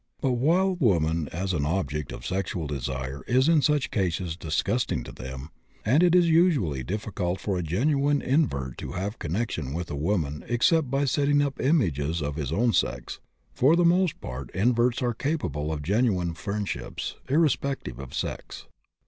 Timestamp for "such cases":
3.61-4.35